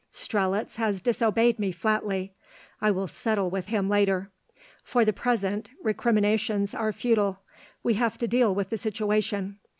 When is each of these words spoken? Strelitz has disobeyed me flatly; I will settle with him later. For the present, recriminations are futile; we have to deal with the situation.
Strelitz 0.11 0.77
has 0.77 0.99
disobeyed 0.99 1.59
me 1.59 1.71
flatly; 1.71 2.33
I 2.81 2.89
will 2.89 3.05
settle 3.05 3.51
with 3.51 3.67
him 3.67 3.87
later. 3.87 4.31
For 4.83 5.05
the 5.05 5.13
present, 5.13 5.69
recriminations 5.83 6.73
are 6.73 6.91
futile; 6.91 7.41
we 7.83 7.93
have 7.93 8.17
to 8.17 8.27
deal 8.27 8.55
with 8.55 8.71
the 8.71 8.79
situation. 8.79 9.59